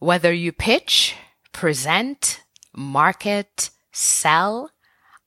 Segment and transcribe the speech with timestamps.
[0.00, 1.14] Whether you pitch,
[1.52, 2.40] present,
[2.74, 4.70] market, sell,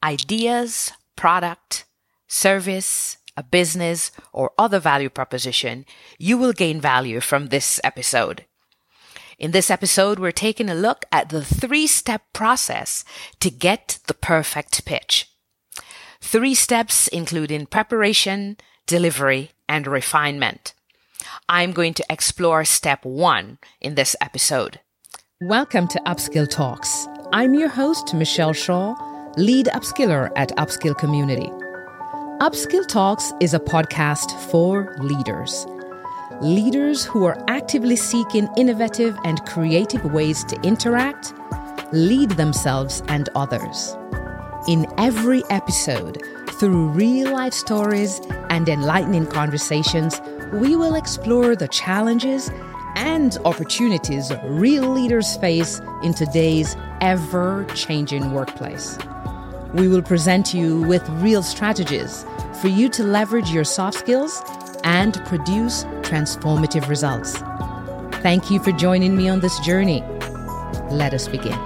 [0.03, 1.85] ideas, product,
[2.27, 5.85] service, a business, or other value proposition,
[6.17, 8.45] you will gain value from this episode.
[9.37, 13.05] In this episode, we're taking a look at the three step process
[13.41, 15.29] to get the perfect pitch.
[16.19, 20.73] Three steps including preparation, delivery, and refinement.
[21.49, 24.79] I'm going to explore step one in this episode.
[25.41, 27.07] Welcome to Upskill Talks.
[27.31, 28.95] I'm your host, Michelle Shah,
[29.37, 31.49] lead upskiller at Upskill Community.
[32.39, 35.65] Upskill Talks is a podcast for leaders.
[36.41, 41.33] Leaders who are actively seeking innovative and creative ways to interact,
[41.91, 43.95] lead themselves and others.
[44.67, 46.21] In every episode,
[46.53, 50.21] through real life stories and enlightening conversations,
[50.53, 52.51] we will explore the challenges
[52.95, 58.99] and opportunities real leaders face in today's ever changing workplace.
[59.73, 62.23] We will present you with real strategies
[62.61, 64.43] for you to leverage your soft skills
[64.83, 67.35] and produce transformative results.
[68.21, 70.03] Thank you for joining me on this journey.
[70.91, 71.57] Let us begin.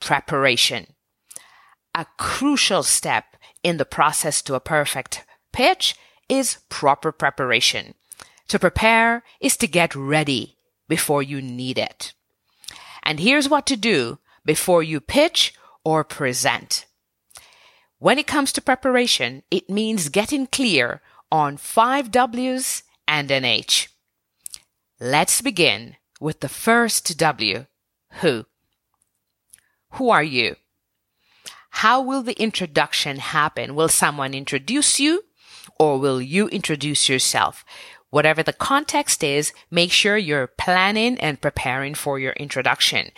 [0.00, 0.86] Preparation.
[1.94, 5.25] A crucial step in the process to a perfect
[5.56, 5.96] pitch
[6.28, 7.94] is proper preparation.
[8.48, 12.12] To prepare is to get ready before you need it.
[13.02, 16.84] And here's what to do before you pitch or present.
[17.98, 21.00] When it comes to preparation, it means getting clear
[21.32, 23.88] on five W's and an H.
[25.00, 27.64] Let's begin with the first W,
[28.20, 28.44] who.
[29.92, 30.56] Who are you?
[31.70, 33.74] How will the introduction happen?
[33.74, 35.22] Will someone introduce you
[35.78, 37.64] or will you introduce yourself?
[38.10, 43.10] Whatever the context is, make sure you're planning and preparing for your introduction.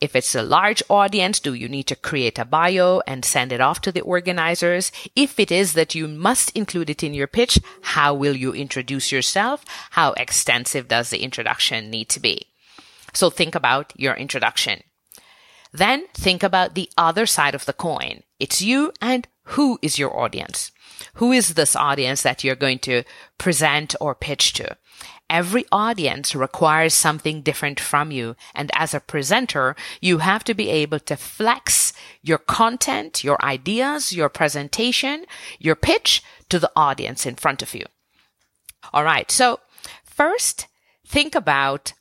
[0.00, 3.60] If it's a large audience, do you need to create a bio and send it
[3.60, 4.92] off to the organizers?
[5.14, 9.12] If it is that you must include it in your pitch, how will you introduce
[9.12, 9.64] yourself?
[9.92, 12.48] How extensive does the introduction need to be?
[13.14, 14.82] So think about your introduction.
[15.72, 18.24] Then think about the other side of the coin.
[18.38, 20.70] It's you and who is your audience?
[21.14, 23.04] Who is this audience that you're going to
[23.38, 24.76] present or pitch to?
[25.30, 28.36] Every audience requires something different from you.
[28.54, 34.12] And as a presenter, you have to be able to flex your content, your ideas,
[34.12, 35.24] your presentation,
[35.58, 37.84] your pitch to the audience in front of you.
[38.92, 39.30] All right.
[39.30, 39.60] So
[40.04, 40.66] first,
[41.06, 41.94] think about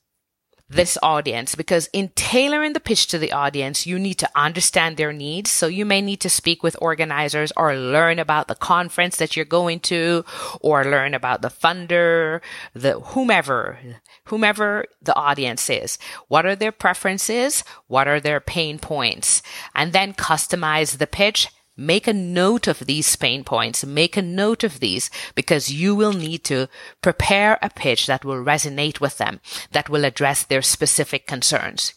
[0.69, 5.13] this audience because in tailoring the pitch to the audience, you need to understand their
[5.13, 5.51] needs.
[5.51, 9.45] So you may need to speak with organizers or learn about the conference that you're
[9.45, 10.25] going to
[10.61, 12.41] or learn about the funder,
[12.73, 13.77] the whomever,
[14.25, 15.97] whomever the audience is.
[16.27, 17.63] What are their preferences?
[17.87, 19.41] What are their pain points?
[19.75, 23.83] And then customize the pitch Make a note of these pain points.
[23.83, 26.67] Make a note of these because you will need to
[27.01, 29.39] prepare a pitch that will resonate with them,
[29.71, 31.93] that will address their specific concerns.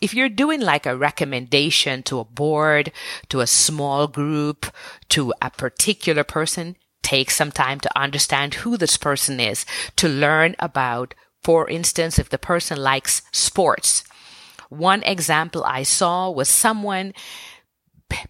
[0.00, 2.92] If you're doing like a recommendation to a board,
[3.28, 4.66] to a small group,
[5.10, 9.66] to a particular person, take some time to understand who this person is,
[9.96, 14.04] to learn about, for instance, if the person likes sports.
[14.68, 17.12] One example I saw was someone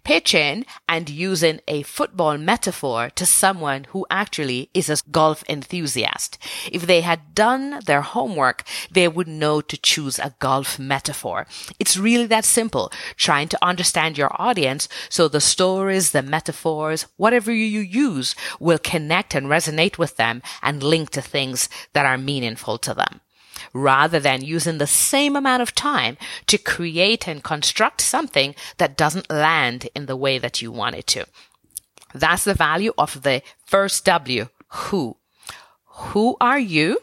[0.03, 6.37] pitching and using a football metaphor to someone who actually is a golf enthusiast.
[6.71, 11.47] If they had done their homework, they would know to choose a golf metaphor.
[11.79, 17.51] It's really that simple, trying to understand your audience so the stories, the metaphors, whatever
[17.51, 22.77] you use will connect and resonate with them and link to things that are meaningful
[22.79, 23.21] to them
[23.73, 26.17] rather than using the same amount of time
[26.47, 31.07] to create and construct something that doesn't land in the way that you want it
[31.07, 31.25] to.
[32.13, 35.17] That's the value of the first W, who.
[35.85, 36.99] Who are you?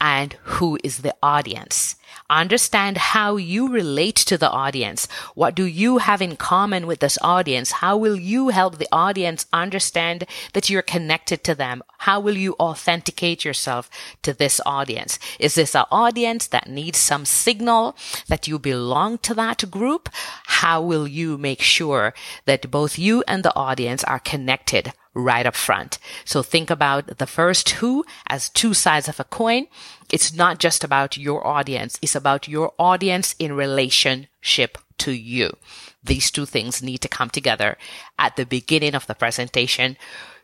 [0.00, 1.96] And who is the audience?
[2.30, 5.06] Understand how you relate to the audience.
[5.34, 7.72] What do you have in common with this audience?
[7.72, 11.82] How will you help the audience understand that you're connected to them?
[11.98, 13.90] How will you authenticate yourself
[14.22, 15.18] to this audience?
[15.38, 17.96] Is this an audience that needs some signal
[18.28, 20.08] that you belong to that group?
[20.46, 22.14] How will you make sure
[22.46, 25.98] that both you and the audience are connected right up front.
[26.24, 29.66] So think about the first who as two sides of a coin.
[30.12, 31.98] It's not just about your audience.
[32.00, 35.56] It's about your audience in relationship to you.
[36.02, 37.76] These two things need to come together
[38.18, 39.96] at the beginning of the presentation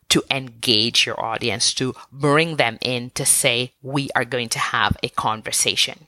[0.08, 4.96] to engage your audience, to bring them in to say, we are going to have
[5.02, 6.06] a conversation.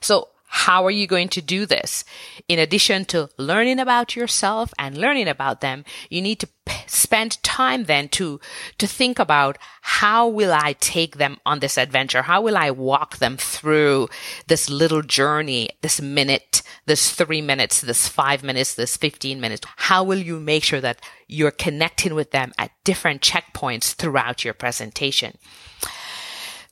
[0.00, 2.04] So how are you going to do this?
[2.48, 7.42] In addition to learning about yourself and learning about them, you need to p- spend
[7.42, 8.40] time then to,
[8.78, 12.22] to think about how will I take them on this adventure?
[12.22, 14.08] How will I walk them through
[14.46, 19.66] this little journey, this minute, this three minutes, this five minutes, this 15 minutes?
[19.76, 24.54] How will you make sure that you're connecting with them at different checkpoints throughout your
[24.54, 25.38] presentation?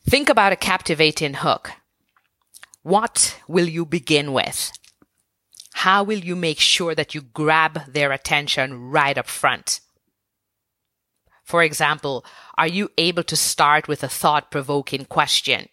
[0.07, 1.71] Think about a captivating hook.
[2.85, 4.71] What will you begin with?
[5.73, 9.81] How will you make sure that you grab their attention right up front?
[11.45, 12.27] For example,
[12.59, 15.71] are you able to start with a thought provoking question?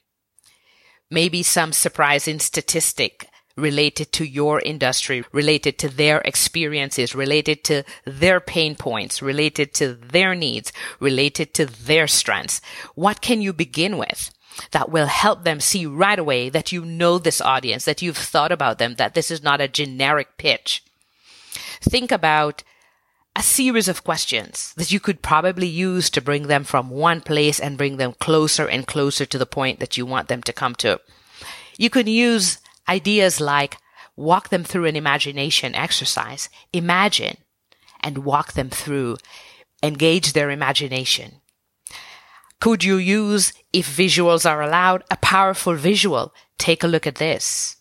[1.09, 3.27] Maybe some surprising statistic
[3.57, 9.95] related to your industry, related to their experiences, related to their pain points, related to
[9.95, 10.71] their needs,
[11.01, 12.61] related to their strengths.
[12.95, 14.31] What can you begin with?
[14.71, 18.51] That will help them see right away that you know this audience, that you've thought
[18.51, 20.83] about them, that this is not a generic pitch.
[21.81, 22.63] Think about
[23.35, 27.59] a series of questions that you could probably use to bring them from one place
[27.59, 30.75] and bring them closer and closer to the point that you want them to come
[30.75, 30.99] to.
[31.77, 32.59] You could use
[32.89, 33.77] ideas like
[34.15, 36.49] walk them through an imagination exercise.
[36.73, 37.37] Imagine
[38.01, 39.17] and walk them through.
[39.81, 41.40] Engage their imagination.
[42.61, 46.31] Could you use, if visuals are allowed, a powerful visual?
[46.59, 47.77] Take a look at this.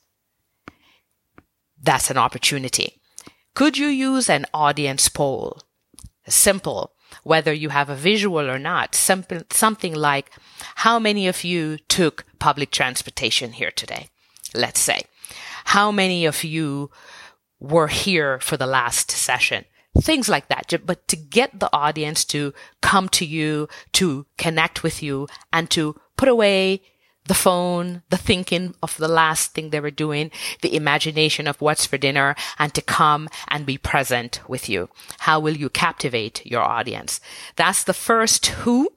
[1.81, 3.01] That's an opportunity.
[3.55, 5.61] Could you use an audience poll?
[6.27, 6.93] Simple,
[7.25, 10.31] whether you have a visual or not, simple, something like,
[10.77, 14.09] how many of you took public transportation here today?
[14.55, 15.03] Let's say.
[15.67, 16.91] How many of you
[17.59, 19.67] were here for the last session?
[19.99, 20.73] Things like that.
[20.85, 26.01] But to get the audience to come to you, to connect with you and to
[26.17, 26.83] put away
[27.27, 30.31] the phone, the thinking of the last thing they were doing,
[30.63, 34.89] the imagination of what's for dinner and to come and be present with you.
[35.21, 37.21] How will you captivate your audience?
[37.57, 38.91] That's the first who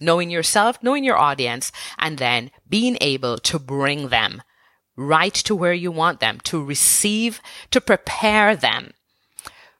[0.00, 4.42] knowing yourself, knowing your audience, and then being able to bring them
[4.96, 7.40] right to where you want them, to receive,
[7.70, 8.92] to prepare them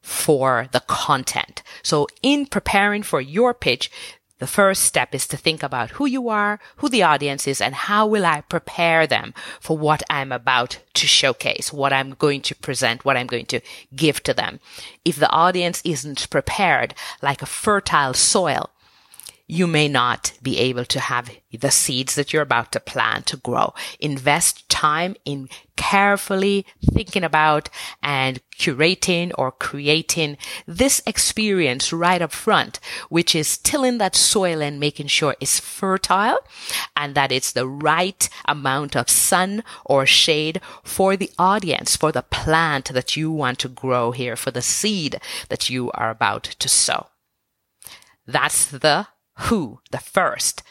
[0.08, 1.62] for the content.
[1.82, 3.90] So in preparing for your pitch,
[4.38, 7.74] the first step is to think about who you are, who the audience is, and
[7.74, 12.54] how will I prepare them for what I'm about to showcase, what I'm going to
[12.54, 13.60] present, what I'm going to
[13.94, 14.60] give to them.
[15.04, 18.70] If the audience isn't prepared like a fertile soil,
[19.50, 23.38] you may not be able to have the seeds that you're about to plant to
[23.38, 23.72] grow.
[23.98, 27.70] Invest time in carefully thinking about
[28.02, 30.36] and curating or creating
[30.66, 32.78] this experience right up front,
[33.08, 36.40] which is tilling that soil and making sure it's fertile
[36.94, 42.22] and that it's the right amount of sun or shade for the audience, for the
[42.22, 45.18] plant that you want to grow here, for the seed
[45.48, 47.06] that you are about to sow.
[48.26, 49.06] That's the
[49.38, 50.62] who, the first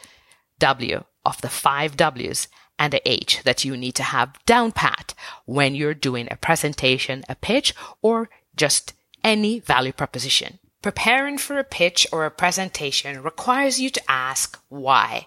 [0.58, 2.48] W of the five W's
[2.78, 5.14] and the H that you need to have down pat
[5.46, 8.94] when you're doing a presentation, a pitch, or just
[9.24, 10.58] any value proposition.
[10.80, 15.26] Preparing for a pitch or a presentation requires you to ask why.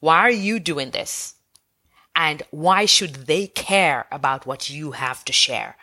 [0.00, 1.34] Why are you doing this?
[2.14, 5.76] And why should they care about what you have to share?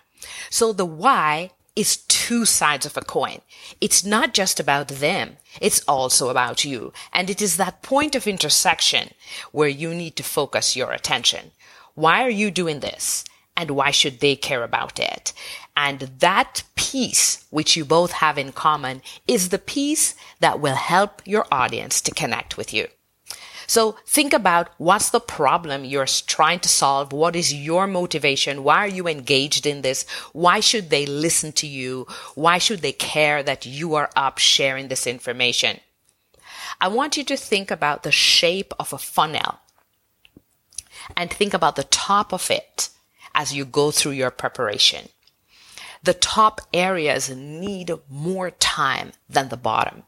[0.50, 3.40] So the why is two sides of a coin.
[3.82, 5.38] It's not just about them.
[5.60, 6.94] It's also about you.
[7.12, 9.10] And it is that point of intersection
[9.52, 11.52] where you need to focus your attention.
[11.94, 13.26] Why are you doing this?
[13.58, 15.32] And why should they care about it?
[15.78, 21.22] And that piece, which you both have in common, is the piece that will help
[21.26, 22.88] your audience to connect with you.
[23.68, 27.12] So think about what's the problem you're trying to solve?
[27.12, 28.64] What is your motivation?
[28.64, 30.06] Why are you engaged in this?
[30.34, 32.08] Why should they listen to you?
[32.36, 35.80] Why should they care that you are up sharing this information?
[36.80, 39.60] I want you to think about the shape of a funnel
[41.16, 42.90] and think about the top of it
[43.34, 45.10] as you go through your preparation.
[46.04, 50.04] The top areas need more time than the bottom.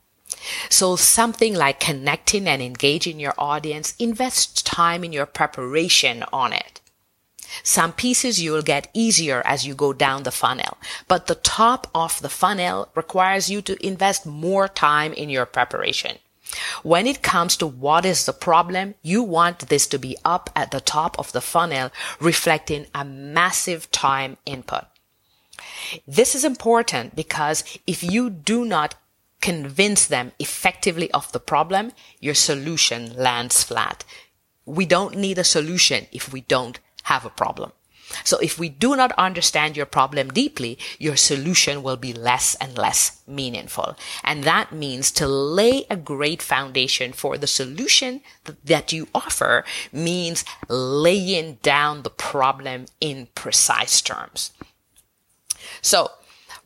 [0.69, 6.81] So something like connecting and engaging your audience, invest time in your preparation on it.
[7.63, 10.77] Some pieces you will get easier as you go down the funnel,
[11.07, 16.17] but the top of the funnel requires you to invest more time in your preparation.
[16.83, 20.71] When it comes to what is the problem, you want this to be up at
[20.71, 24.85] the top of the funnel, reflecting a massive time input.
[26.07, 28.95] This is important because if you do not
[29.41, 34.03] convince them effectively of the problem, your solution lands flat.
[34.65, 37.71] We don't need a solution if we don't have a problem.
[38.23, 42.77] So if we do not understand your problem deeply, your solution will be less and
[42.77, 43.97] less meaningful.
[44.23, 48.21] And that means to lay a great foundation for the solution
[48.63, 54.51] that you offer means laying down the problem in precise terms.
[55.81, 56.11] So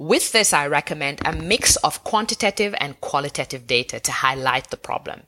[0.02, 5.22] with this, I recommend a mix of quantitative and qualitative data to highlight the problem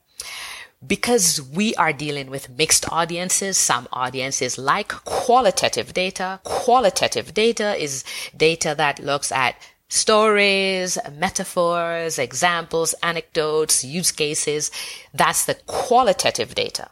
[0.84, 6.40] because we are dealing with mixed audiences, some audiences like qualitative data.
[6.42, 8.04] Qualitative data is
[8.36, 9.54] data that looks at
[9.88, 14.72] stories, metaphors, examples, anecdotes, use cases.
[15.14, 16.88] That's the qualitative data.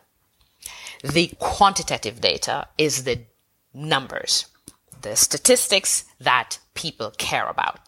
[1.03, 3.23] The quantitative data is the
[3.75, 4.47] numbers,
[5.03, 7.79] the statistics that people care about.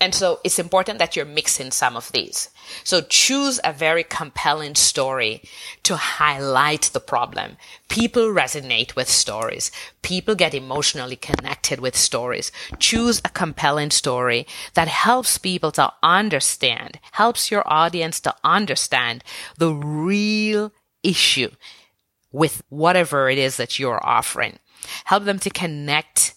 [0.00, 2.50] And so it's important that you're mixing some of these.
[2.82, 5.42] So choose a very compelling story
[5.84, 7.56] to highlight the problem.
[7.88, 9.70] People resonate with stories.
[10.02, 12.50] People get emotionally connected with stories.
[12.78, 19.22] Choose a compelling story that helps people to understand, helps your audience to understand
[19.58, 20.72] the real
[21.04, 21.50] issue
[22.32, 24.58] with whatever it is that you're offering.
[25.04, 26.33] Help them to connect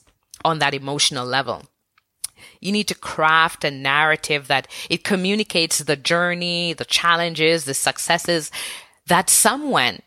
[0.47, 1.63] on that emotional level.
[2.61, 8.49] You need to craft a narrative that it communicates the journey, the challenges, the successes
[9.07, 9.99] that someone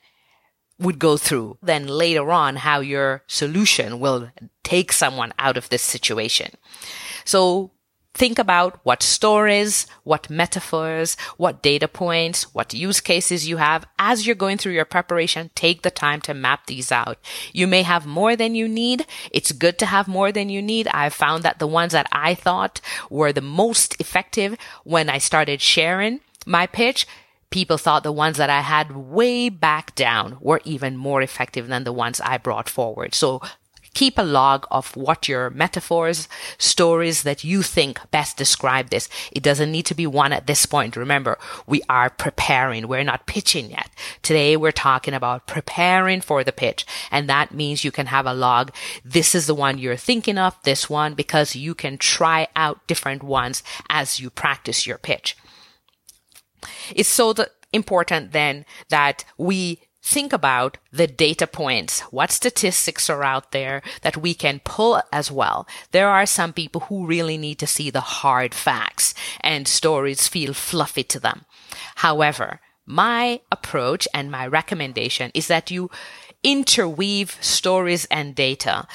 [0.78, 1.59] would go through.
[1.62, 4.30] Then later on, how your solution will
[4.64, 6.52] take someone out of this situation.
[7.25, 7.70] So
[8.14, 13.87] think about what stories, what metaphors, what data points, what use cases you have.
[13.99, 17.19] As you're going through your preparation, take the time to map these out.
[17.52, 19.07] You may have more than you need.
[19.31, 20.88] It's good to have more than you need.
[20.88, 25.61] I've found that the ones that I thought were the most effective when I started
[25.61, 27.07] sharing my pitch
[27.50, 31.85] people thought the ones that I had way back down were even more effective than
[31.85, 33.14] the ones I brought forward.
[33.14, 33.43] So
[33.92, 36.28] Keep a log of what your metaphors,
[36.59, 39.09] stories that you think best describe this.
[39.32, 40.97] It doesn't need to be one at this point.
[40.97, 42.87] Remember, we are preparing.
[42.87, 43.90] We're not pitching yet.
[44.23, 46.87] Today we're talking about preparing for the pitch.
[47.11, 48.73] And that means you can have a log.
[49.04, 53.23] This is the one you're thinking of, this one, because you can try out different
[53.23, 55.37] ones as you practice your pitch.
[56.94, 57.35] It's so
[57.73, 62.00] important then that we think about the data points.
[62.11, 65.66] What statistics are out there that we can pull as well?
[65.92, 70.54] There are some people who really need to see the hard facts and stories feel
[70.54, 71.45] fluffy to them.
[71.97, 75.90] However, my approach and my recommendation is that you
[76.42, 78.87] interweave stories and data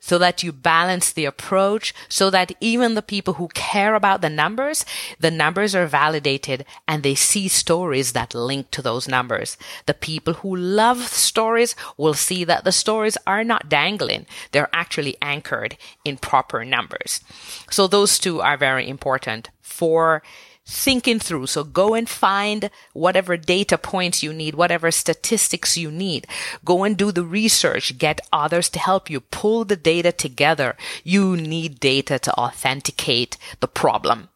[0.00, 4.30] so that you balance the approach so that even the people who care about the
[4.30, 4.84] numbers,
[5.20, 9.56] the numbers are validated and they see stories that link to those numbers.
[9.86, 14.26] The people who love stories will see that the stories are not dangling.
[14.52, 17.20] They're actually anchored in proper numbers.
[17.70, 20.22] So those two are very important for
[20.66, 21.46] thinking through.
[21.46, 26.26] So go and find whatever data points you need, whatever statistics you need.
[26.64, 27.98] Go and do the research.
[27.98, 30.76] Get others to help you pull the data together.
[31.02, 34.28] You need data to authenticate the problem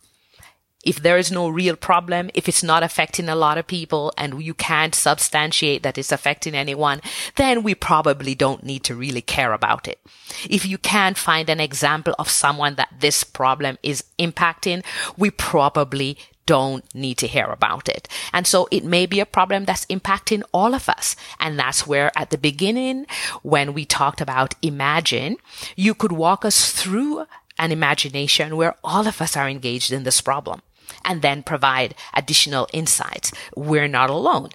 [0.89, 4.43] if there is no real problem, if it's not affecting a lot of people and
[4.43, 7.03] you can't substantiate that it's affecting anyone,
[7.37, 10.01] then we probably don't need to really care about it.
[10.49, 14.83] If you can't find an example of someone that this problem is impacting,
[15.19, 16.17] we probably
[16.47, 18.09] don't need to hear about it.
[18.33, 21.17] And so it may be a problem that's impacting all of us.
[21.39, 23.05] And that's where at the beginning,
[23.43, 25.37] when we talked about imagine,
[25.77, 27.27] you could walk us through
[27.59, 30.63] an imagination where all of us are engaged in this problem
[31.05, 33.33] and then provide additional insights.
[33.57, 34.51] We're not alone.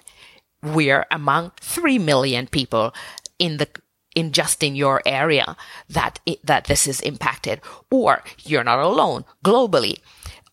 [0.62, 2.94] We're among 3 million people
[3.38, 3.68] in the
[4.14, 5.56] in just in your area
[5.88, 7.60] that it, that this is impacted.
[7.90, 9.24] Or you're not alone.
[9.44, 9.98] Globally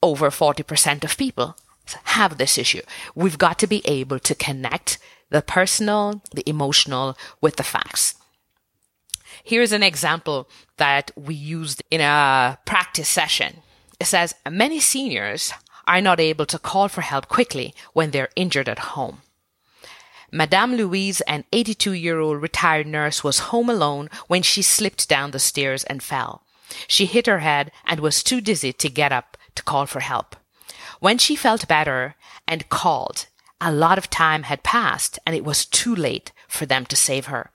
[0.01, 1.55] over 40% of people
[2.05, 2.81] have this issue.
[3.13, 4.97] We've got to be able to connect
[5.29, 8.15] the personal the emotional with the facts.
[9.43, 10.47] Here's an example
[10.77, 13.57] that we used in a practice session.
[13.99, 15.53] It says many seniors
[15.91, 19.21] are not able to call for help quickly when they're injured at home.
[20.31, 25.31] Madame Louise, an 82 year old retired nurse, was home alone when she slipped down
[25.31, 26.43] the stairs and fell.
[26.87, 30.37] She hit her head and was too dizzy to get up to call for help.
[31.01, 32.15] When she felt better
[32.47, 33.27] and called,
[33.59, 37.25] a lot of time had passed and it was too late for them to save
[37.25, 37.50] her.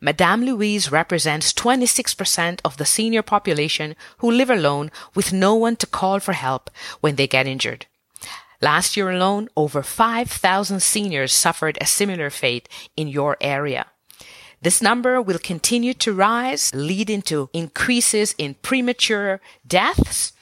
[0.00, 5.86] Madame Louise represents 26% of the senior population who live alone with no one to
[5.86, 6.70] call for help
[7.00, 7.86] when they get injured.
[8.60, 13.86] Last year alone, over 5,000 seniors suffered a similar fate in your area.
[14.60, 20.32] This number will continue to rise, leading to increases in premature deaths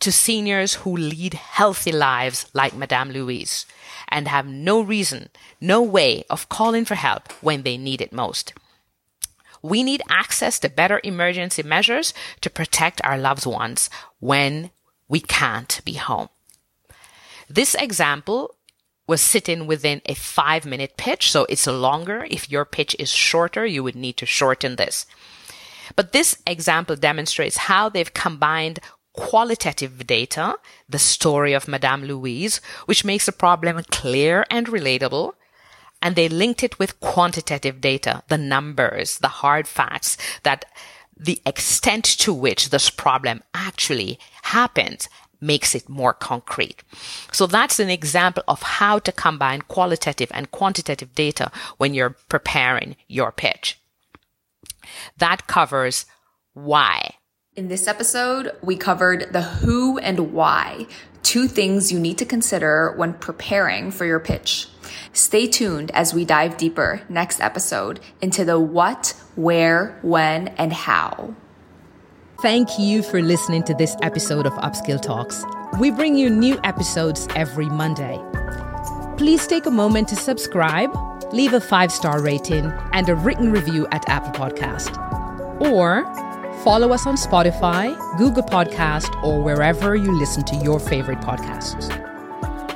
[0.00, 3.66] to seniors who lead healthy lives like Madame Louise
[4.08, 5.28] and have no reason,
[5.60, 8.54] no way of calling for help when they need it most.
[9.62, 14.70] We need access to better emergency measures to protect our loved ones when
[15.08, 16.28] we can't be home.
[17.48, 18.54] This example
[19.06, 22.26] was sitting within a five minute pitch, so it's longer.
[22.30, 25.06] If your pitch is shorter, you would need to shorten this.
[25.96, 28.80] But this example demonstrates how they've combined
[29.14, 30.56] qualitative data,
[30.88, 35.32] the story of Madame Louise, which makes the problem clear and relatable,
[36.00, 40.64] and they linked it with quantitative data, the numbers, the hard facts that
[41.16, 45.08] the extent to which this problem actually happens
[45.40, 46.82] makes it more concrete.
[47.32, 52.96] So that's an example of how to combine qualitative and quantitative data when you're preparing
[53.06, 53.80] your pitch.
[55.18, 56.06] That covers
[56.54, 57.14] why.
[57.58, 60.86] In this episode, we covered the who and why,
[61.24, 64.68] two things you need to consider when preparing for your pitch.
[65.12, 71.34] Stay tuned as we dive deeper next episode into the what, where, when, and how.
[72.42, 75.44] Thank you for listening to this episode of Upskill Talks.
[75.80, 78.22] We bring you new episodes every Monday.
[79.16, 80.94] Please take a moment to subscribe,
[81.32, 84.94] leave a five star rating, and a written review at Apple Podcast.
[85.60, 86.04] Or
[86.64, 91.88] follow us on Spotify, Google Podcast, or wherever you listen to your favorite podcasts.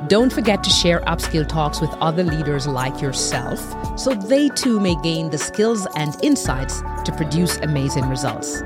[0.08, 3.60] Don't forget to share Upskill Talks with other leaders like yourself
[3.98, 8.62] so they too may gain the skills and insights to produce amazing results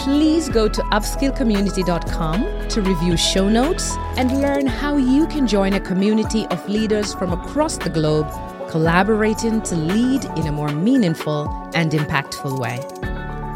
[0.00, 5.80] please go to upskillcommunity.com to review show notes and learn how you can join a
[5.80, 8.26] community of leaders from across the globe
[8.70, 13.09] collaborating to lead in a more meaningful and impactful way.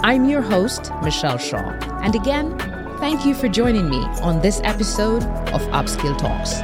[0.07, 2.59] I'm your host, Michelle Shah, and again,
[2.99, 5.23] thank you for joining me on this episode
[5.55, 6.61] of Upskill Talks.